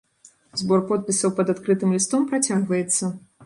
Збор 0.61 0.81
подпісаў 0.93 1.35
пад 1.41 1.53
адкрытым 1.57 1.95
лістом 1.99 2.29
працягваецца. 2.35 3.15